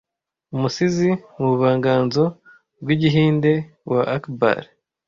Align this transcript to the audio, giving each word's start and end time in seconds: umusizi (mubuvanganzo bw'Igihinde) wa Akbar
umusizi 0.55 1.09
(mubuvanganzo 1.37 2.23
bw'Igihinde) 2.81 3.51
wa 3.91 4.01
Akbar 4.15 4.61